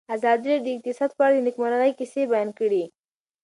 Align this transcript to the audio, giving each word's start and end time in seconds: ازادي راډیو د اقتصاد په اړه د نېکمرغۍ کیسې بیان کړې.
ازادي 0.15 0.47
راډیو 0.51 0.71
د 0.75 0.75
اقتصاد 0.77 1.11
په 1.15 1.21
اړه 1.25 1.35
د 1.37 1.41
نېکمرغۍ 1.47 1.91
کیسې 1.99 2.21
بیان 2.31 2.49
کړې. 2.59 2.83